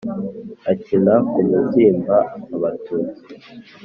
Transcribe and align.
akina 0.71 1.13
ku 1.31 1.39
mubyimba 1.49 2.17
abatutsi 2.55 3.23